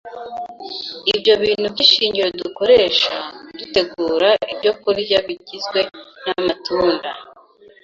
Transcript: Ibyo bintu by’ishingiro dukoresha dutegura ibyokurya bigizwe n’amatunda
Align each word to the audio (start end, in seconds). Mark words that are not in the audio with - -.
Ibyo 1.13 1.33
bintu 1.43 1.67
by’ishingiro 1.73 2.29
dukoresha 2.41 3.13
dutegura 3.57 4.29
ibyokurya 4.51 5.17
bigizwe 5.27 5.79
n’amatunda 6.23 7.09